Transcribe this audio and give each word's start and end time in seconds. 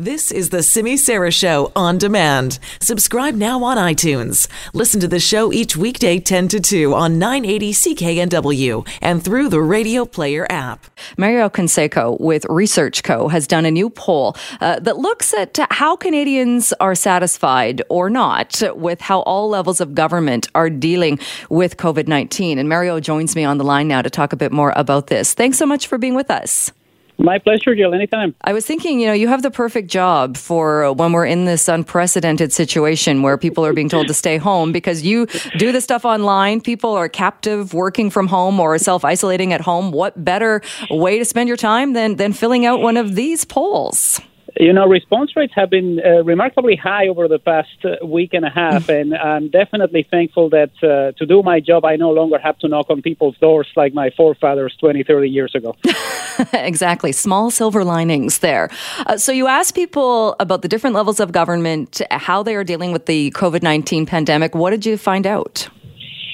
This 0.00 0.30
is 0.30 0.50
the 0.50 0.62
Simi 0.62 0.96
Sara 0.96 1.32
Show 1.32 1.72
on 1.74 1.98
demand. 1.98 2.60
Subscribe 2.80 3.34
now 3.34 3.64
on 3.64 3.76
iTunes. 3.76 4.46
Listen 4.72 5.00
to 5.00 5.08
the 5.08 5.18
show 5.18 5.52
each 5.52 5.76
weekday 5.76 6.20
10 6.20 6.46
to 6.46 6.60
2 6.60 6.94
on 6.94 7.18
980 7.18 7.72
CKNW 7.72 8.88
and 9.02 9.24
through 9.24 9.48
the 9.48 9.60
Radio 9.60 10.04
Player 10.04 10.46
app. 10.48 10.86
Mario 11.16 11.48
Canseco 11.48 12.16
with 12.20 12.44
Research 12.48 13.02
Co. 13.02 13.26
has 13.26 13.48
done 13.48 13.66
a 13.66 13.72
new 13.72 13.90
poll 13.90 14.36
uh, 14.60 14.78
that 14.78 14.98
looks 14.98 15.34
at 15.34 15.58
how 15.70 15.96
Canadians 15.96 16.72
are 16.74 16.94
satisfied 16.94 17.82
or 17.88 18.08
not 18.08 18.62
with 18.76 19.00
how 19.00 19.22
all 19.22 19.48
levels 19.48 19.80
of 19.80 19.96
government 19.96 20.46
are 20.54 20.70
dealing 20.70 21.18
with 21.50 21.76
COVID 21.76 22.06
19. 22.06 22.60
And 22.60 22.68
Mario 22.68 23.00
joins 23.00 23.34
me 23.34 23.42
on 23.42 23.58
the 23.58 23.64
line 23.64 23.88
now 23.88 24.02
to 24.02 24.10
talk 24.10 24.32
a 24.32 24.36
bit 24.36 24.52
more 24.52 24.72
about 24.76 25.08
this. 25.08 25.34
Thanks 25.34 25.58
so 25.58 25.66
much 25.66 25.88
for 25.88 25.98
being 25.98 26.14
with 26.14 26.30
us. 26.30 26.70
My 27.18 27.38
pleasure, 27.38 27.74
Jill. 27.74 27.94
Anytime. 27.94 28.36
I 28.42 28.52
was 28.52 28.64
thinking, 28.64 29.00
you 29.00 29.08
know, 29.08 29.12
you 29.12 29.26
have 29.26 29.42
the 29.42 29.50
perfect 29.50 29.90
job 29.90 30.36
for 30.36 30.84
uh, 30.84 30.92
when 30.92 31.12
we're 31.12 31.26
in 31.26 31.46
this 31.46 31.66
unprecedented 31.66 32.52
situation 32.52 33.22
where 33.22 33.36
people 33.36 33.66
are 33.66 33.72
being 33.72 33.88
told 33.88 34.06
to 34.06 34.14
stay 34.14 34.36
home 34.36 34.70
because 34.70 35.02
you 35.02 35.26
do 35.58 35.72
the 35.72 35.80
stuff 35.80 36.04
online. 36.04 36.60
People 36.60 36.92
are 36.92 37.08
captive 37.08 37.74
working 37.74 38.08
from 38.08 38.28
home 38.28 38.60
or 38.60 38.78
self 38.78 39.04
isolating 39.04 39.52
at 39.52 39.60
home. 39.60 39.90
What 39.90 40.24
better 40.24 40.62
way 40.90 41.18
to 41.18 41.24
spend 41.24 41.48
your 41.48 41.56
time 41.56 41.92
than, 41.92 42.16
than 42.16 42.32
filling 42.32 42.64
out 42.64 42.80
one 42.80 42.96
of 42.96 43.16
these 43.16 43.44
polls? 43.44 44.20
You 44.56 44.72
know, 44.72 44.86
response 44.86 45.36
rates 45.36 45.52
have 45.56 45.68
been 45.68 46.00
uh, 46.04 46.24
remarkably 46.24 46.74
high 46.74 47.08
over 47.08 47.28
the 47.28 47.38
past 47.38 47.68
uh, 47.84 48.04
week 48.04 48.32
and 48.32 48.46
a 48.46 48.50
half, 48.50 48.86
mm. 48.86 49.00
and 49.00 49.14
I'm 49.14 49.50
definitely 49.50 50.06
thankful 50.10 50.48
that 50.50 50.70
uh, 50.82 51.12
to 51.18 51.26
do 51.26 51.42
my 51.42 51.60
job, 51.60 51.84
I 51.84 51.96
no 51.96 52.10
longer 52.10 52.38
have 52.38 52.58
to 52.60 52.68
knock 52.68 52.86
on 52.88 53.02
people's 53.02 53.36
doors 53.38 53.68
like 53.76 53.92
my 53.92 54.10
forefathers 54.16 54.74
20, 54.80 55.04
30 55.04 55.28
years 55.28 55.54
ago. 55.54 55.76
exactly. 56.54 57.12
Small 57.12 57.50
silver 57.50 57.84
linings 57.84 58.38
there. 58.38 58.70
Uh, 59.06 59.18
so, 59.18 59.32
you 59.32 59.46
asked 59.46 59.74
people 59.74 60.34
about 60.40 60.62
the 60.62 60.68
different 60.68 60.96
levels 60.96 61.20
of 61.20 61.30
government, 61.30 62.00
how 62.10 62.42
they 62.42 62.54
are 62.54 62.64
dealing 62.64 62.90
with 62.90 63.06
the 63.06 63.30
COVID 63.32 63.62
19 63.62 64.06
pandemic. 64.06 64.54
What 64.54 64.70
did 64.70 64.86
you 64.86 64.96
find 64.96 65.26
out? 65.26 65.68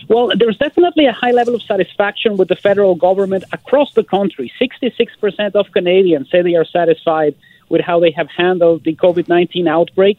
Well, 0.09 0.31
there's 0.39 0.59
definitely 0.59 1.07
a 1.07 1.13
high 1.13 1.31
level 1.31 1.55
of 1.55 1.63
satisfaction 1.63 2.37
with 2.37 2.49
the 2.49 2.57
federal 2.57 2.95
government 2.95 3.45
across 3.53 3.93
the 3.95 4.05
country. 4.05 4.53
66% 4.61 5.55
of 5.55 5.73
Canadians 5.73 6.31
say 6.31 6.43
they 6.43 6.55
are 6.55 6.65
satisfied 6.65 7.35
with 7.69 7.81
how 7.81 8.01
they 8.01 8.11
have 8.13 8.29
handled 8.37 8.85
the 8.85 8.95
COVID 8.95 9.29
19 9.29 9.69
outbreak. 9.69 10.19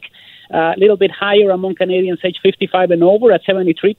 Uh, 0.52 0.74
a 0.76 0.78
little 0.78 0.96
bit 0.96 1.10
higher 1.10 1.50
among 1.50 1.74
Canadians 1.74 2.20
aged 2.22 2.38
55 2.42 2.92
and 2.92 3.02
over 3.02 3.32
at 3.32 3.44
73%, 3.44 3.96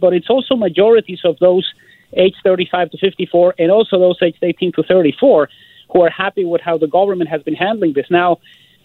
but 0.00 0.14
it's 0.14 0.30
also 0.30 0.56
majorities 0.56 1.20
of 1.24 1.38
those 1.40 1.70
aged 2.16 2.38
35 2.42 2.90
to 2.92 2.98
54 2.98 3.54
and 3.58 3.70
also 3.70 3.98
those 3.98 4.18
aged 4.22 4.38
18 4.42 4.72
to 4.72 4.82
34 4.82 5.48
who 5.92 6.00
are 6.00 6.10
happy 6.10 6.44
with 6.44 6.62
how 6.62 6.78
the 6.78 6.86
government 6.86 7.28
has 7.28 7.42
been 7.42 7.54
handling 7.54 7.92
this. 7.92 8.06
Now, 8.10 8.38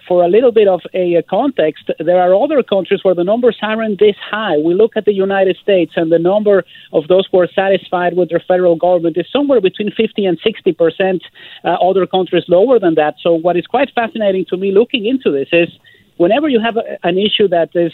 for 0.10 0.26
a 0.26 0.28
little 0.28 0.52
bit 0.52 0.68
of 0.68 0.82
a 0.96 1.22
context, 1.30 1.92
there 2.00 2.20
are 2.20 2.34
other 2.34 2.64
countries 2.64 3.02
where 3.04 3.14
the 3.14 3.24
numbers 3.24 3.58
aren't 3.62 4.00
this 4.00 4.16
high. 4.20 4.58
We 4.58 4.74
look 4.74 4.94
at 4.98 5.06
the 5.06 5.14
United 5.14 5.56
States, 5.62 5.94
and 5.96 6.12
the 6.12 6.18
number 6.18 6.66
of 6.92 7.08
those 7.08 7.28
who 7.32 7.40
are 7.40 7.48
satisfied 7.48 8.18
with 8.18 8.30
their 8.30 8.44
federal 8.46 8.76
government 8.76 9.18
is 9.18 9.28
somewhere 9.32 9.62
between 9.62 9.92
50 9.92 10.26
and 10.26 10.40
60 10.44 10.72
percent. 10.74 11.22
Uh, 11.64 11.76
other 11.90 12.08
countries 12.08 12.44
lower 12.48 12.80
than 12.80 12.96
that. 12.96 13.16
So, 13.22 13.36
what 13.36 13.56
is 13.56 13.68
quite 13.68 13.90
fascinating 13.94 14.46
to 14.50 14.58
me 14.58 14.72
looking 14.72 15.06
into 15.06 15.32
this 15.32 15.50
is 15.52 15.70
whenever 16.18 16.50
you 16.50 16.60
have 16.60 16.78
a, 16.78 16.98
an 17.04 17.20
issue 17.20 17.48
that 17.50 17.70
is 17.76 17.94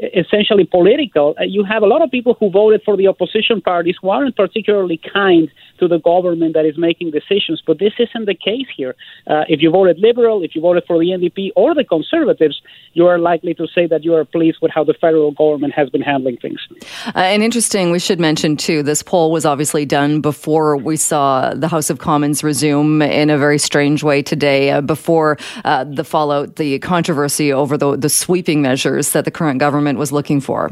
essentially 0.00 0.64
political, 0.64 1.34
uh, 1.38 1.44
you 1.44 1.64
have 1.64 1.82
a 1.82 1.86
lot 1.86 2.02
of 2.02 2.10
people 2.10 2.34
who 2.38 2.50
voted 2.50 2.82
for 2.84 2.96
the 2.96 3.06
opposition 3.06 3.60
parties 3.60 3.96
who 4.00 4.08
aren't 4.08 4.36
particularly 4.36 5.00
kind 5.12 5.50
to 5.78 5.88
the 5.88 5.98
government 5.98 6.54
that 6.54 6.64
is 6.64 6.76
making 6.78 7.10
decisions. 7.10 7.62
But 7.66 7.78
this 7.78 7.92
isn't 7.98 8.26
the 8.26 8.34
case 8.34 8.66
here. 8.76 8.94
Uh, 9.26 9.44
if 9.48 9.60
you 9.62 9.70
voted 9.70 9.98
Liberal, 9.98 10.42
if 10.44 10.54
you 10.54 10.60
voted 10.60 10.84
for 10.86 10.98
the 10.98 11.06
NDP 11.06 11.50
or 11.56 11.74
the 11.74 11.84
Conservatives, 11.84 12.60
you 12.92 13.06
are 13.06 13.18
likely 13.18 13.54
to 13.54 13.66
say 13.74 13.86
that 13.86 14.04
you 14.04 14.14
are 14.14 14.24
pleased 14.24 14.58
with 14.62 14.70
how 14.70 14.84
the 14.84 14.94
federal 14.94 15.32
government 15.32 15.72
has 15.74 15.88
been 15.90 16.02
handling 16.02 16.36
things. 16.36 16.60
Uh, 17.06 17.12
and 17.14 17.42
interesting, 17.42 17.90
we 17.90 17.98
should 17.98 18.20
mention 18.20 18.56
too, 18.56 18.82
this 18.82 19.02
poll 19.02 19.32
was 19.32 19.44
obviously 19.44 19.84
done 19.84 20.20
before 20.20 20.76
we 20.76 20.96
saw 20.96 21.52
the 21.54 21.68
House 21.68 21.90
of 21.90 21.98
Commons 21.98 22.44
resume 22.44 23.02
in 23.02 23.30
a 23.30 23.38
very 23.38 23.58
strange 23.58 24.02
way 24.02 24.22
today, 24.22 24.70
uh, 24.70 24.80
before 24.80 25.38
uh, 25.64 25.84
the 25.84 26.04
fallout, 26.04 26.56
the 26.56 26.78
controversy 26.80 27.52
over 27.52 27.76
the, 27.76 27.96
the 27.96 28.08
sweeping 28.08 28.62
measures 28.62 29.12
that 29.12 29.24
the 29.24 29.30
current 29.30 29.58
government 29.58 29.89
was 29.98 30.12
looking 30.12 30.40
for. 30.40 30.70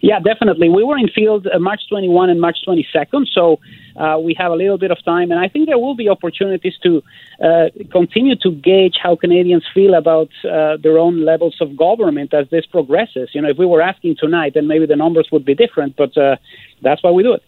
Yeah, 0.00 0.20
definitely. 0.20 0.68
We 0.68 0.84
were 0.84 0.98
in 0.98 1.08
field 1.08 1.46
uh, 1.46 1.58
March 1.58 1.80
21 1.88 2.30
and 2.30 2.40
March 2.40 2.58
22nd, 2.66 3.26
so 3.32 3.58
uh, 3.96 4.18
we 4.22 4.34
have 4.34 4.52
a 4.52 4.54
little 4.54 4.78
bit 4.78 4.90
of 4.90 5.02
time, 5.04 5.30
and 5.30 5.40
I 5.40 5.48
think 5.48 5.66
there 5.66 5.78
will 5.78 5.94
be 5.94 6.08
opportunities 6.08 6.74
to 6.82 7.02
uh, 7.42 7.68
continue 7.90 8.36
to 8.36 8.50
gauge 8.52 8.96
how 9.02 9.16
Canadians 9.16 9.64
feel 9.72 9.94
about 9.94 10.30
uh, 10.44 10.76
their 10.76 10.98
own 10.98 11.24
levels 11.24 11.56
of 11.60 11.76
government 11.76 12.34
as 12.34 12.48
this 12.50 12.66
progresses. 12.66 13.30
You 13.32 13.40
know, 13.40 13.48
if 13.48 13.58
we 13.58 13.66
were 13.66 13.80
asking 13.80 14.16
tonight, 14.18 14.52
then 14.54 14.66
maybe 14.66 14.86
the 14.86 14.96
numbers 14.96 15.28
would 15.32 15.44
be 15.44 15.54
different, 15.54 15.96
but 15.96 16.16
uh, 16.16 16.36
that's 16.82 17.02
why 17.02 17.10
we 17.10 17.22
do 17.22 17.32
it. 17.32 17.42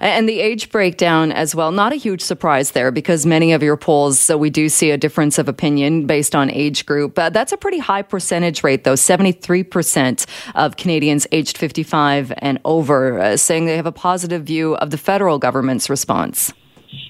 And 0.00 0.28
the 0.28 0.40
age 0.40 0.70
breakdown 0.70 1.32
as 1.32 1.54
well, 1.54 1.72
not 1.72 1.92
a 1.92 1.96
huge 1.96 2.20
surprise 2.20 2.72
there 2.72 2.90
because 2.90 3.26
many 3.26 3.52
of 3.52 3.62
your 3.62 3.76
polls, 3.76 4.18
so 4.18 4.36
we 4.36 4.50
do 4.50 4.68
see 4.68 4.90
a 4.90 4.98
difference 4.98 5.38
of 5.38 5.48
opinion 5.48 6.06
based 6.06 6.34
on 6.34 6.50
age 6.50 6.86
group. 6.86 7.18
Uh, 7.18 7.30
that's 7.30 7.52
a 7.52 7.56
pretty 7.56 7.78
high 7.78 8.02
percentage 8.02 8.62
rate, 8.62 8.84
though 8.84 8.94
73% 8.94 10.26
of 10.54 10.76
Canadians 10.76 11.26
aged 11.32 11.58
55 11.58 12.32
and 12.38 12.58
over 12.64 13.18
uh, 13.18 13.36
saying 13.36 13.66
they 13.66 13.76
have 13.76 13.86
a 13.86 13.92
positive 13.92 14.44
view 14.44 14.74
of 14.76 14.90
the 14.90 14.98
federal 14.98 15.38
government's 15.38 15.90
response. 15.90 16.52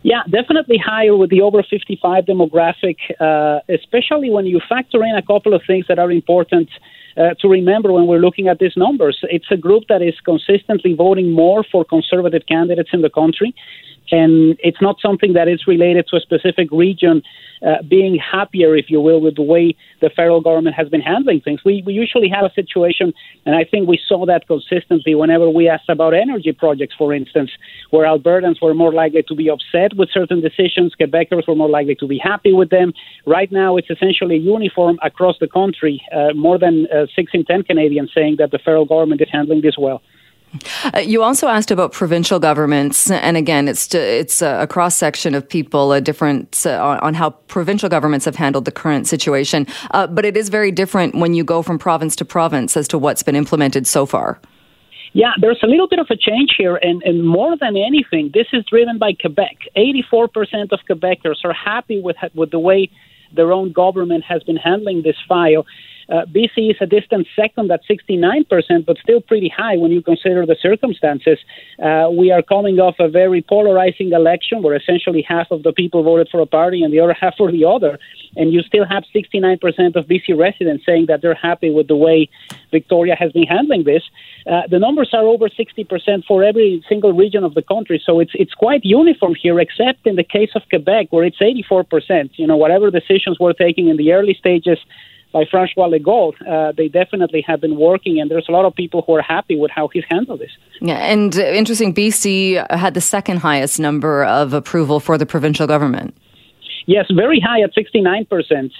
Yeah, 0.03 0.23
definitely 0.31 0.79
higher 0.79 1.17
with 1.17 1.31
the 1.31 1.43
over 1.43 1.63
55 1.63 2.25
demographic, 2.25 2.97
uh, 3.21 3.61
especially 3.69 4.31
when 4.31 4.47
you 4.47 4.61
factor 4.69 5.03
in 5.03 5.17
a 5.17 5.23
couple 5.23 5.55
of 5.55 5.63
things 5.67 5.87
that 5.89 5.99
are 5.99 6.11
important 6.11 6.69
uh, 7.17 7.35
to 7.41 7.49
remember 7.49 7.93
when 7.93 8.07
we're 8.07 8.19
looking 8.19 8.49
at 8.49 8.59
these 8.59 8.77
numbers. 8.77 9.19
It's 9.23 9.51
a 9.51 9.57
group 9.57 9.85
that 9.89 10.03
is 10.03 10.15
consistently 10.25 10.95
voting 10.95 11.33
more 11.33 11.65
for 11.71 11.85
conservative 11.85 12.43
candidates 12.47 12.91
in 12.93 13.03
the 13.03 13.11
country. 13.11 13.55
And 14.13 14.59
it's 14.61 14.81
not 14.81 14.97
something 15.01 15.33
that 15.35 15.49
is 15.49 15.67
related 15.67 16.07
to 16.09 16.17
a 16.17 16.21
specific 16.21 16.69
region 16.71 17.23
uh, 17.67 17.83
being 17.89 18.19
happier, 18.19 18.75
if 18.75 18.87
you 18.89 19.01
will, 19.01 19.21
with 19.21 19.37
the 19.37 19.43
way 19.43 19.77
the 20.01 20.09
federal 20.09 20.41
government 20.41 20.75
has 20.77 20.89
been 20.89 21.03
handling 21.03 21.41
things. 21.41 21.61
We, 21.65 21.83
we 21.85 21.93
usually 21.93 22.29
have 22.29 22.45
a 22.45 22.53
situation, 22.55 23.13
and 23.45 23.55
I 23.55 23.65
think 23.65 23.87
we 23.87 24.01
saw 24.09 24.25
that 24.27 24.47
consistently 24.47 25.15
whenever 25.15 25.51
we 25.51 25.69
asked 25.69 25.89
about 25.89 26.15
energy 26.15 26.53
projects, 26.53 26.95
for 26.97 27.13
instance, 27.13 27.51
where 27.91 28.07
Albertans 28.07 28.63
were 28.63 28.73
more 28.73 28.93
likely 28.93 29.23
to 29.25 29.35
be 29.35 29.51
upset 29.51 29.95
with 29.95 30.09
certain 30.11 30.41
decisions, 30.41 30.95
Quebecers 30.99 31.47
were 31.47 31.55
more 31.55 31.69
likely 31.69 31.95
to 31.97 32.07
be 32.07 32.19
happy 32.19 32.53
with 32.53 32.71
them. 32.71 32.93
Right 33.27 33.53
now, 33.53 33.77
it's 33.77 33.91
essentially 33.91 34.37
uniform 34.37 34.99
across 35.03 35.37
the 35.39 35.49
country, 35.49 36.03
uh, 36.15 36.33
more 36.35 36.59
than 36.59 36.87
uh, 36.87 37.07
six 37.15 37.33
in 37.35 37.45
ten 37.45 37.63
Canadians 37.63 38.11
saying 38.15 38.37
that 38.39 38.53
the 38.53 38.59
federal 38.59 38.87
government 38.87 39.21
is 39.21 39.29
handling 39.31 39.61
this 39.61 39.77
well. 39.79 40.01
Uh, 40.93 40.99
you 40.99 41.23
also 41.23 41.47
asked 41.47 41.71
about 41.71 41.93
provincial 41.93 42.41
governments, 42.41 43.11
and 43.11 43.37
again, 43.37 43.69
it's 43.69 43.95
it's 43.95 44.43
a 44.43 44.67
cross 44.69 44.97
section 44.97 45.35
of 45.35 45.49
people, 45.49 45.93
a 45.93 46.01
different 46.01 46.67
uh, 46.67 46.85
on, 46.85 46.99
on, 46.99 47.15
how 47.15 47.31
provincial 47.31 47.89
governments 47.89 48.25
have 48.25 48.35
handled 48.35 48.65
the 48.65 48.73
current 48.73 49.07
situation. 49.07 49.67
Uh, 49.93 50.07
but 50.07 50.25
it 50.25 50.37
is 50.37 50.49
very 50.49 50.73
different 50.73 51.15
when 51.15 51.35
you 51.35 51.45
go 51.45 51.63
from 51.63 51.79
province 51.79 52.17
to 52.17 52.25
province 52.25 52.77
as 52.77 52.89
to 52.89 52.99
what's 52.99 53.23
been 53.23 53.37
implemented 53.37 53.87
so 53.87 54.07
far. 54.07 54.41
Yeah, 55.13 55.33
there's 55.41 55.61
a 55.63 55.67
little 55.67 55.89
bit 55.89 55.99
of 55.99 56.07
a 56.11 56.17
change 56.17 56.55
here, 56.57 56.77
and, 56.77 57.03
and 57.03 57.27
more 57.27 57.57
than 57.57 57.77
anything, 57.77 58.31
this 58.33 58.47
is 58.53 58.65
driven 58.67 58.99
by 58.99 59.13
Quebec. 59.13 59.57
84% 59.77 60.71
of 60.71 60.81
Quebecers 60.89 61.45
are 61.45 61.53
happy 61.53 62.01
with 62.01 62.17
with 62.35 62.51
the 62.51 62.59
way 62.59 62.91
their 63.33 63.53
own 63.53 63.73
government 63.73 64.25
has 64.25 64.43
been 64.43 64.57
handling 64.57 65.03
this 65.03 65.17
file. 65.29 65.65
Uh, 66.11 66.27
BC 66.27 66.71
is 66.71 66.77
a 66.81 66.87
distant 66.87 67.27
second 67.37 67.71
at 67.71 67.81
69%, 67.89 68.85
but 68.85 68.99
still 68.99 69.21
pretty 69.21 69.49
high 69.49 69.77
when 69.77 69.93
you 69.93 70.03
consider 70.03 70.45
the 70.45 70.57
circumstances. 70.61 71.39
Uh, 71.83 72.09
we 72.13 72.33
are 72.33 72.43
coming 72.43 72.81
off 72.81 72.97
a 72.99 73.09
very 73.09 73.43
polarizing 73.43 74.13
election 74.13 74.63
where 74.63 74.75
essentially 74.75 75.23
half 75.23 75.51
of 75.51 75.63
the 75.63 75.73
people 75.73 76.03
voted 76.03 76.29
for 76.31 76.41
a 76.41 76.47
party 76.47 76.83
and 76.83 76.93
the 76.93 77.01
other 77.01 77.15
half 77.15 77.37
for 77.37 77.53
the 77.53 77.65
other. 77.65 77.99
And 78.37 78.53
you 78.53 78.63
still 78.63 78.85
have 78.85 79.05
69% 79.15 79.97
of 79.97 80.07
BC 80.07 80.37
residents 80.37 80.85
saying 80.85 81.07
that 81.07 81.23
they're 81.23 81.35
happy 81.35 81.71
with 81.71 81.87
the 81.87 81.97
way 81.97 82.29
Victoria 82.71 83.15
has 83.17 83.31
been 83.33 83.45
handling 83.45 83.85
this. 83.85 84.03
Uh, 84.47 84.63
the 84.69 84.79
numbers 84.79 85.11
are 85.13 85.25
over 85.25 85.49
60% 85.49 86.25
for 86.25 86.43
every 86.43 86.83
single 86.89 87.13
region 87.13 87.45
of 87.45 87.55
the 87.55 87.63
country, 87.63 88.03
so 88.05 88.21
it's 88.21 88.33
it's 88.35 88.55
quite 88.55 88.81
uniform 88.85 89.35
here, 89.35 89.61
except 89.61 90.07
in 90.07 90.17
the 90.17 90.25
case 90.25 90.51
of 90.55 90.63
Quebec, 90.71 91.09
where 91.11 91.25
it's 91.25 91.39
84%. 91.39 92.31
You 92.35 92.47
know, 92.47 92.57
whatever 92.57 92.91
decisions 92.91 93.39
we're 93.39 93.53
taking 93.53 93.89
in 93.89 93.97
the 93.97 94.13
early 94.13 94.35
stages 94.35 94.79
by 95.33 95.45
Francois 95.51 95.89
Legault, 95.89 96.35
uh, 96.47 96.73
they 96.77 96.89
definitely 96.89 97.43
have 97.47 97.61
been 97.61 97.77
working, 97.77 98.21
and 98.21 98.31
there's 98.31 98.49
a 98.49 98.53
lot 98.53 98.65
of 98.65 98.75
people 98.75 99.03
who 99.07 99.15
are 99.15 99.23
happy 99.23 99.57
with 99.57 99.71
how 99.71 99.89
he's 99.89 100.05
handled 100.09 100.41
this. 100.41 100.51
Yeah, 100.81 100.97
and 100.97 101.37
uh, 101.37 101.43
interesting, 101.43 101.95
BC 101.95 102.67
had 102.71 102.95
the 102.95 103.01
second 103.01 103.39
highest 103.39 103.79
number 103.79 104.25
of 104.25 104.53
approval 104.53 104.99
for 105.01 105.17
the 105.19 105.27
provincial 105.27 105.67
government. 105.67 106.17
Yes, 106.91 107.07
very 107.15 107.39
high 107.39 107.61
at 107.63 107.73
69%. 107.73 108.27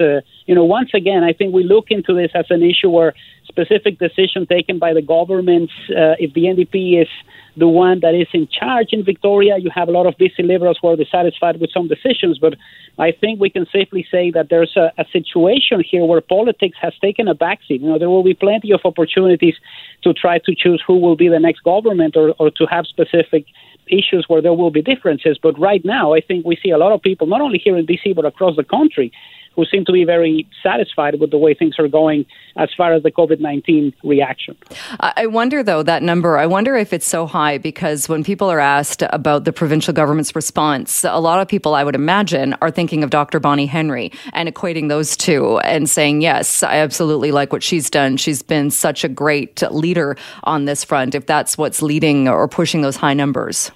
Uh, 0.01 0.21
you 0.47 0.55
know, 0.57 0.65
once 0.65 0.91
again, 0.95 1.23
I 1.23 1.33
think 1.33 1.55
we 1.55 1.63
look 1.63 1.93
into 1.93 2.13
this 2.13 2.33
as 2.35 2.47
an 2.51 2.61
issue 2.61 2.91
where 2.91 3.15
specific 3.45 4.01
decision 4.01 4.47
taken 4.47 4.81
by 4.81 4.93
the 4.95 5.01
government, 5.01 5.71
uh, 5.91 6.19
if 6.19 6.35
the 6.35 6.47
NDP 6.53 7.01
is 7.01 7.09
the 7.57 7.69
one 7.69 8.01
that 8.01 8.17
is 8.17 8.27
in 8.33 8.49
charge 8.49 8.89
in 8.91 9.05
Victoria, 9.05 9.59
you 9.59 9.71
have 9.73 9.87
a 9.87 9.93
lot 9.93 10.07
of 10.07 10.15
BC 10.17 10.41
Liberals 10.41 10.77
who 10.83 10.89
are 10.89 10.97
dissatisfied 10.97 11.61
with 11.61 11.71
some 11.73 11.87
decisions. 11.87 12.37
But 12.41 12.55
I 12.99 13.13
think 13.13 13.39
we 13.39 13.49
can 13.49 13.67
safely 13.73 14.05
say 14.11 14.33
that 14.33 14.49
there's 14.51 14.77
a, 14.77 14.91
a 14.99 15.05
situation 15.13 15.81
here 15.89 16.05
where 16.05 16.21
politics 16.21 16.79
has 16.83 16.95
taken 17.01 17.29
a 17.29 17.37
backseat. 17.37 17.81
You 17.81 17.91
know, 17.91 17.99
there 18.01 18.11
will 18.11 18.25
be 18.25 18.35
plenty 18.35 18.73
of 18.73 18.81
opportunities 18.85 19.55
to 20.03 20.13
try 20.13 20.39
to 20.47 20.53
choose 20.57 20.83
who 20.85 20.99
will 20.99 21.17
be 21.17 21.29
the 21.29 21.39
next 21.39 21.63
government 21.63 22.17
or, 22.17 22.35
or 22.41 22.51
to 22.51 22.67
have 22.67 22.87
specific 22.87 23.47
issues 23.91 24.25
where 24.29 24.43
there 24.43 24.55
will 24.55 24.71
be 24.71 24.83
differences. 24.83 25.39
But 25.43 25.59
right 25.59 25.85
now, 25.85 26.15
I 26.15 26.21
think 26.21 26.45
we 26.45 26.57
see 26.63 26.71
a 26.71 26.79
lot 26.79 26.93
of 26.93 27.03
people, 27.03 27.27
not 27.27 27.41
only 27.41 27.59
here 27.59 27.77
in 27.77 27.87
BC, 27.87 28.15
but 28.15 28.25
across 28.25 28.57
the 28.57 28.65
country, 28.65 29.13
who 29.57 29.65
seem 29.65 29.85
to 29.85 29.93
be 29.93 30.05
very 30.05 30.47
satisfied 30.63 31.21
with 31.21 31.31
the 31.31 31.39
way 31.39 31.55
things 31.55 31.75
are 31.79 31.89
going 31.89 32.25
as 32.57 32.71
far 32.77 32.93
as 32.93 33.03
the 33.03 33.11
COVID 33.11 33.41
19 33.41 33.93
reaction. 34.05 34.57
I 35.01 35.27
wonder, 35.27 35.63
though, 35.63 35.83
that 35.83 36.03
number, 36.03 36.39
I 36.39 36.47
wonder 36.47 36.77
if 36.77 36.93
it's 36.93 37.07
so 37.07 37.27
high 37.27 37.59
because 37.59 38.09
when 38.09 38.23
people 38.23 38.51
are 38.51 38.61
asked 38.61 39.03
about 39.11 39.45
the 39.45 39.53
provincial 39.53 39.93
government's 39.93 40.35
response, 40.35 41.05
a 41.05 41.21
lot 41.21 41.41
of 41.41 41.49
people, 41.49 41.75
I 41.75 41.85
would 41.85 41.95
imagine, 41.95 42.55
are 42.63 42.71
thinking 42.71 43.03
of 43.03 43.11
Dr. 43.11 43.41
Bonnie 43.41 43.67
Henry 43.67 44.13
and 44.33 44.49
equating 44.49 44.89
those 44.89 45.17
two 45.17 45.59
and 45.59 45.89
saying, 45.91 46.23
yes, 46.23 46.63
I 46.63 46.77
absolutely 46.77 47.33
like 47.33 47.53
what 47.53 47.63
she's 47.63 47.91
done. 47.91 48.17
She's 48.17 48.43
been 48.43 48.71
such 48.71 49.05
a 49.05 49.09
great 49.09 49.63
leader 49.71 50.17
on 50.45 50.65
this 50.65 50.85
front, 50.85 51.15
if 51.15 51.27
that's 51.27 51.59
what's 51.59 51.83
leading 51.83 52.29
or 52.29 52.47
pushing 52.49 52.83
those 52.83 52.97
high 52.97 53.15
numbers. 53.15 53.71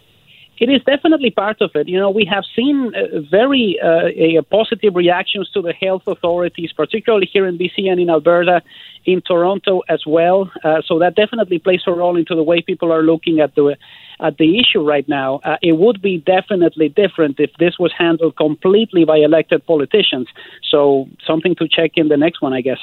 It 0.59 0.69
is 0.69 0.83
definitely 0.85 1.31
part 1.31 1.61
of 1.61 1.71
it. 1.75 1.89
You 1.89 1.99
know, 1.99 2.11
we 2.11 2.25
have 2.27 2.45
seen 2.55 2.93
uh, 2.95 3.21
very 3.31 3.79
uh, 3.81 4.43
positive 4.43 4.95
reactions 4.95 5.51
to 5.51 5.63
the 5.63 5.73
health 5.73 6.03
authorities, 6.07 6.73
particularly 6.73 7.29
here 7.33 7.47
in 7.47 7.59
BC 7.59 7.91
and 7.91 8.01
in 8.01 8.09
Alberta, 8.09 8.63
in 9.05 9.21
Toronto 9.21 9.83
as 9.89 10.07
well. 10.07 10.51
Uh, 10.63 10.81
so 10.87 10.99
that 11.01 11.17
definitely 11.17 11.59
plays 11.59 11.83
a 11.87 11.93
role 11.93 12.17
into 12.17 12.35
the 12.35 12.43
way 12.43 12.63
people 12.63 12.93
are 12.93 13.03
looking 13.03 13.41
at 13.41 13.55
the 13.57 13.77
at 14.21 14.39
the 14.39 14.59
issue 14.59 14.83
right 14.83 15.09
now. 15.09 15.41
Uh, 15.45 15.57
it 15.63 15.73
would 15.73 16.01
be 16.01 16.19
definitely 16.19 16.89
different 16.89 17.39
if 17.41 17.51
this 17.59 17.79
was 17.79 17.93
handled 17.97 18.37
completely 18.37 19.05
by 19.05 19.19
elected 19.19 19.65
politicians. 19.67 20.29
So 20.71 21.09
something 21.27 21.55
to 21.57 21.69
check 21.69 21.93
in 21.97 22.09
the 22.09 22.17
next 22.17 22.43
one, 22.43 22.53
I 22.53 22.61
guess. 22.61 22.79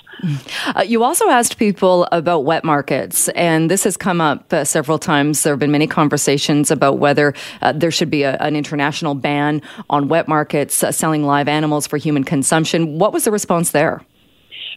Uh, 0.75 0.83
you 0.85 1.03
also 1.03 1.29
asked 1.29 1.57
people 1.57 2.07
about 2.11 2.45
wet 2.45 2.63
markets, 2.63 3.29
and 3.29 3.69
this 3.69 3.83
has 3.83 3.97
come 3.97 4.21
up 4.21 4.51
uh, 4.53 4.63
several 4.63 4.99
times. 4.99 5.43
There 5.43 5.53
have 5.53 5.59
been 5.59 5.71
many 5.71 5.87
conversations 5.87 6.71
about 6.71 6.99
whether 6.99 7.33
uh, 7.61 7.71
there 7.71 7.91
should 7.91 8.09
be 8.09 8.23
a, 8.23 8.37
an 8.37 8.55
international 8.55 9.15
ban 9.15 9.61
on 9.89 10.07
wet 10.07 10.27
markets 10.27 10.83
uh, 10.83 10.91
selling 10.91 11.23
live 11.23 11.47
animals 11.47 11.87
for 11.87 11.97
human 11.97 12.23
consumption. 12.23 12.99
What 12.99 13.13
was 13.13 13.25
the 13.25 13.31
response 13.31 13.71
there? 13.71 14.01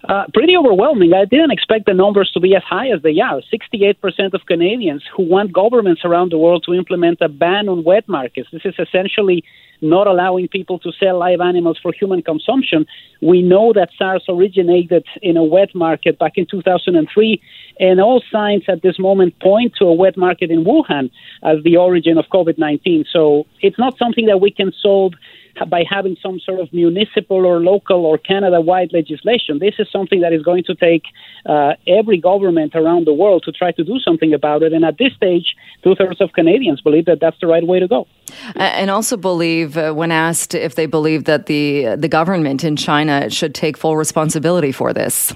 Uh, 0.06 0.24
pretty 0.34 0.54
overwhelming. 0.54 1.14
I 1.14 1.24
didn't 1.24 1.50
expect 1.50 1.86
the 1.86 1.94
numbers 1.94 2.30
to 2.34 2.40
be 2.40 2.54
as 2.54 2.62
high 2.62 2.88
as 2.88 3.00
they 3.00 3.18
are. 3.20 3.40
68% 3.50 4.34
of 4.34 4.44
Canadians 4.46 5.02
who 5.16 5.22
want 5.22 5.50
governments 5.50 6.02
around 6.04 6.30
the 6.30 6.36
world 6.36 6.62
to 6.66 6.74
implement 6.74 7.22
a 7.22 7.28
ban 7.28 7.70
on 7.70 7.84
wet 7.84 8.06
markets. 8.06 8.48
This 8.52 8.66
is 8.66 8.74
essentially 8.78 9.44
not 9.80 10.06
allowing 10.06 10.48
people 10.48 10.78
to 10.80 10.92
sell 10.92 11.18
live 11.18 11.40
animals 11.40 11.78
for 11.82 11.90
human 11.90 12.20
consumption. 12.20 12.86
We 13.22 13.40
know 13.40 13.72
that 13.72 13.90
SARS 13.96 14.24
originated 14.28 15.06
in 15.22 15.38
a 15.38 15.44
wet 15.44 15.74
market 15.74 16.18
back 16.18 16.32
in 16.36 16.46
2003, 16.50 17.40
and 17.80 17.98
all 17.98 18.22
signs 18.30 18.64
at 18.68 18.82
this 18.82 18.98
moment 18.98 19.40
point 19.40 19.74
to 19.78 19.86
a 19.86 19.94
wet 19.94 20.18
market 20.18 20.50
in 20.50 20.64
Wuhan 20.64 21.10
as 21.42 21.62
the 21.64 21.78
origin 21.78 22.18
of 22.18 22.26
COVID 22.26 22.58
19. 22.58 23.06
So 23.10 23.46
it's 23.62 23.78
not 23.78 23.96
something 23.96 24.26
that 24.26 24.40
we 24.40 24.50
can 24.50 24.70
solve 24.82 25.14
by 25.68 25.84
having 25.88 26.16
some 26.22 26.40
sort 26.40 26.60
of 26.60 26.72
municipal 26.72 27.46
or 27.46 27.60
local 27.60 28.04
or 28.04 28.18
Canada 28.18 28.60
wide 28.60 28.90
legislation. 28.92 29.58
This 29.58 29.74
is 29.78 29.88
something 29.90 30.20
that 30.20 30.32
is 30.32 30.42
going 30.42 30.64
to 30.64 30.74
take 30.74 31.04
uh, 31.46 31.74
every 31.86 32.18
government 32.18 32.74
around 32.74 33.06
the 33.06 33.12
world 33.12 33.42
to 33.44 33.52
try 33.52 33.72
to 33.72 33.84
do 33.84 33.98
something 33.98 34.34
about 34.34 34.62
it. 34.62 34.72
And 34.72 34.84
at 34.84 34.98
this 34.98 35.12
stage, 35.14 35.54
two 35.82 35.94
thirds 35.94 36.20
of 36.20 36.32
Canadians 36.32 36.80
believe 36.80 37.06
that 37.06 37.18
that's 37.20 37.38
the 37.40 37.46
right 37.46 37.66
way 37.66 37.80
to 37.80 37.88
go. 37.88 38.06
And 38.56 38.90
also 38.90 39.16
believe, 39.16 39.76
uh, 39.76 39.92
when 39.92 40.10
asked 40.10 40.54
if 40.54 40.74
they 40.74 40.86
believe 40.86 41.24
that 41.24 41.46
the, 41.46 41.96
the 41.96 42.08
government 42.08 42.64
in 42.64 42.76
China 42.76 43.30
should 43.30 43.54
take 43.54 43.76
full 43.76 43.96
responsibility 43.96 44.72
for 44.72 44.92
this. 44.92 45.34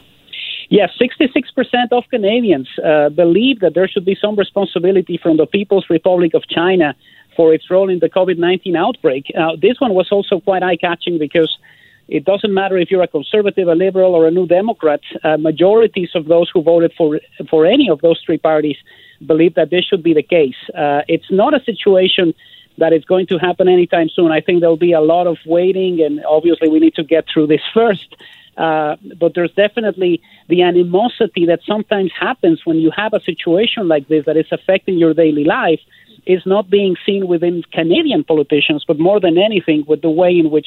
Yes, 0.70 0.90
66% 1.00 1.92
of 1.92 2.04
Canadians 2.10 2.68
uh, 2.84 3.08
believe 3.08 3.60
that 3.60 3.74
there 3.74 3.88
should 3.88 4.04
be 4.04 4.16
some 4.20 4.36
responsibility 4.36 5.16
from 5.16 5.38
the 5.38 5.46
People's 5.46 5.86
Republic 5.88 6.34
of 6.34 6.46
China 6.46 6.94
for 7.36 7.54
its 7.54 7.70
role 7.70 7.88
in 7.88 8.00
the 8.00 8.10
COVID 8.10 8.36
19 8.36 8.76
outbreak. 8.76 9.26
Uh, 9.36 9.56
this 9.60 9.80
one 9.80 9.94
was 9.94 10.08
also 10.10 10.40
quite 10.40 10.62
eye 10.62 10.76
catching 10.76 11.18
because 11.18 11.56
it 12.08 12.24
doesn't 12.24 12.52
matter 12.52 12.76
if 12.76 12.90
you're 12.90 13.02
a 13.02 13.08
conservative, 13.08 13.68
a 13.68 13.74
liberal, 13.74 14.14
or 14.14 14.26
a 14.26 14.30
new 14.30 14.46
Democrat. 14.46 15.00
Uh, 15.22 15.36
majorities 15.36 16.10
of 16.14 16.26
those 16.26 16.50
who 16.52 16.62
voted 16.62 16.92
for 16.96 17.20
for 17.50 17.64
any 17.64 17.88
of 17.88 18.00
those 18.00 18.20
three 18.24 18.38
parties 18.38 18.76
believe 19.24 19.54
that 19.54 19.70
this 19.70 19.84
should 19.84 20.02
be 20.02 20.14
the 20.14 20.22
case. 20.22 20.56
Uh, 20.74 21.02
it's 21.08 21.30
not 21.30 21.54
a 21.54 21.62
situation 21.64 22.34
that 22.78 22.92
is 22.92 23.04
going 23.04 23.26
to 23.26 23.38
happen 23.38 23.68
anytime 23.68 24.08
soon. 24.08 24.32
I 24.32 24.40
think 24.40 24.60
there'll 24.60 24.76
be 24.76 24.92
a 24.92 25.00
lot 25.00 25.26
of 25.26 25.36
waiting, 25.44 26.00
and 26.00 26.24
obviously 26.24 26.68
we 26.68 26.78
need 26.78 26.94
to 26.94 27.04
get 27.04 27.24
through 27.32 27.48
this 27.48 27.62
first. 27.74 28.16
Uh, 28.58 28.96
but 29.20 29.32
there's 29.36 29.52
definitely 29.52 30.20
the 30.48 30.62
animosity 30.62 31.46
that 31.46 31.60
sometimes 31.64 32.10
happens 32.18 32.60
when 32.64 32.78
you 32.78 32.90
have 32.90 33.14
a 33.14 33.20
situation 33.20 33.86
like 33.86 34.08
this 34.08 34.24
that 34.26 34.36
is 34.36 34.46
affecting 34.50 34.98
your 34.98 35.14
daily 35.14 35.44
life 35.44 35.80
is 36.26 36.42
not 36.44 36.68
being 36.68 36.96
seen 37.06 37.28
within 37.28 37.62
Canadian 37.72 38.24
politicians, 38.24 38.84
but 38.86 38.98
more 38.98 39.20
than 39.20 39.38
anything 39.38 39.84
with 39.86 40.02
the 40.02 40.10
way 40.10 40.36
in 40.36 40.50
which 40.50 40.66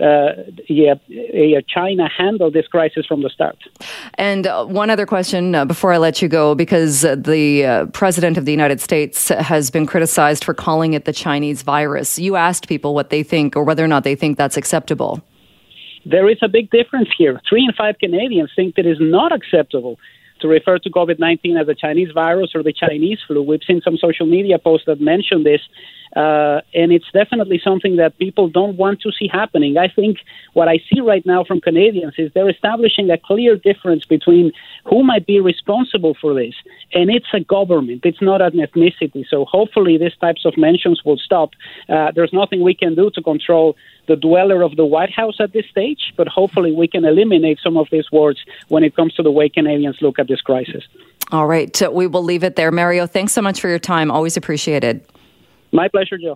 uh, 0.00 0.30
yeah, 0.68 0.94
China 1.68 2.08
handled 2.08 2.52
this 2.52 2.66
crisis 2.66 3.06
from 3.06 3.22
the 3.22 3.30
start. 3.30 3.56
And 4.14 4.46
uh, 4.46 4.64
one 4.64 4.90
other 4.90 5.06
question 5.06 5.54
uh, 5.54 5.64
before 5.64 5.92
I 5.92 5.98
let 5.98 6.20
you 6.20 6.28
go, 6.28 6.54
because 6.54 7.02
the 7.02 7.88
president 7.92 8.36
of 8.36 8.44
the 8.44 8.50
United 8.50 8.80
States 8.80 9.28
has 9.28 9.70
been 9.70 9.86
criticized 9.86 10.44
for 10.44 10.54
calling 10.54 10.94
it 10.94 11.04
the 11.04 11.12
Chinese 11.12 11.62
virus. 11.62 12.18
You 12.18 12.34
asked 12.36 12.68
people 12.68 12.94
what 12.94 13.10
they 13.10 13.22
think 13.22 13.56
or 13.56 13.62
whether 13.62 13.84
or 13.84 13.88
not 13.88 14.04
they 14.04 14.16
think 14.16 14.36
that's 14.36 14.56
acceptable. 14.56 15.22
There 16.06 16.28
is 16.28 16.38
a 16.42 16.48
big 16.48 16.70
difference 16.70 17.08
here. 17.16 17.40
Three 17.48 17.64
in 17.64 17.72
five 17.72 17.98
Canadians 17.98 18.50
think 18.54 18.76
that 18.76 18.86
is 18.86 18.98
not 19.00 19.32
acceptable 19.32 19.98
to 20.40 20.48
refer 20.48 20.78
to 20.78 20.90
COVID 20.90 21.18
19 21.18 21.56
as 21.56 21.68
a 21.68 21.74
Chinese 21.74 22.10
virus 22.12 22.50
or 22.54 22.62
the 22.62 22.72
Chinese 22.72 23.18
flu. 23.26 23.42
We've 23.42 23.62
seen 23.66 23.80
some 23.82 23.96
social 23.96 24.26
media 24.26 24.58
posts 24.58 24.86
that 24.86 25.00
mention 25.00 25.44
this, 25.44 25.60
uh, 26.16 26.60
and 26.72 26.92
it's 26.92 27.10
definitely 27.12 27.60
something 27.62 27.96
that 27.96 28.16
people 28.18 28.48
don't 28.48 28.76
want 28.76 29.00
to 29.02 29.10
see 29.12 29.28
happening. 29.28 29.76
I 29.76 29.88
think 29.88 30.18
what 30.52 30.68
I 30.68 30.78
see 30.90 31.00
right 31.00 31.24
now 31.26 31.44
from 31.44 31.60
Canadians 31.60 32.14
is 32.18 32.32
they're 32.32 32.48
establishing 32.48 33.10
a 33.10 33.18
clear 33.18 33.56
difference 33.56 34.04
between 34.04 34.52
who 34.84 35.02
might 35.02 35.26
be 35.26 35.40
responsible 35.40 36.14
for 36.20 36.34
this, 36.34 36.54
and 36.92 37.10
it's 37.10 37.26
a 37.32 37.40
government, 37.40 38.02
it's 38.04 38.22
not 38.22 38.40
an 38.40 38.52
ethnicity. 38.52 39.24
So 39.28 39.44
hopefully, 39.44 39.98
these 39.98 40.16
types 40.20 40.44
of 40.44 40.56
mentions 40.56 41.02
will 41.04 41.18
stop. 41.18 41.50
Uh, 41.88 42.12
there's 42.14 42.32
nothing 42.32 42.62
we 42.62 42.74
can 42.74 42.94
do 42.94 43.10
to 43.14 43.22
control 43.22 43.76
the 44.06 44.16
dweller 44.16 44.62
of 44.62 44.76
the 44.76 44.84
White 44.84 45.12
House 45.12 45.36
at 45.40 45.52
this 45.52 45.66
stage, 45.66 46.12
but 46.16 46.28
hopefully 46.28 46.72
we 46.72 46.86
can 46.86 47.04
eliminate 47.04 47.58
some 47.62 47.76
of 47.76 47.88
these 47.90 48.10
words 48.12 48.38
when 48.68 48.84
it 48.84 48.94
comes 48.94 49.14
to 49.14 49.22
the 49.22 49.30
way 49.30 49.48
Canadians 49.48 49.96
look 50.00 50.18
at 50.18 50.28
this 50.28 50.40
crisis. 50.40 50.84
All 51.32 51.46
right. 51.46 51.80
We 51.90 52.06
will 52.06 52.22
leave 52.22 52.44
it 52.44 52.56
there. 52.56 52.70
Mario, 52.70 53.06
thanks 53.06 53.32
so 53.32 53.40
much 53.40 53.60
for 53.60 53.68
your 53.68 53.78
time. 53.78 54.10
Always 54.10 54.36
appreciated. 54.36 55.04
My 55.74 55.88
pleasure, 55.88 56.16
Joe. 56.18 56.32